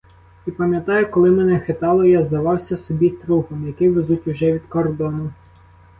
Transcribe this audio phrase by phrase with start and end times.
[0.47, 5.31] І, пам'ятаю, коли мене хитало, я здавався собі трупом, який везуть уже від кордону.